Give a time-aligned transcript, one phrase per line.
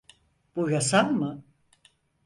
[0.55, 1.43] Bu yasal mı?